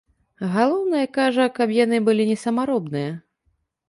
[0.53, 3.11] Галоўнае, кажа, каб яны былі не самаробныя.